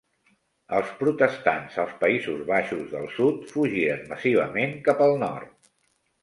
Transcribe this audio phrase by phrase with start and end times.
[0.77, 5.71] Els protestants als Països Baixos del sud fugiren massivament cap al nord.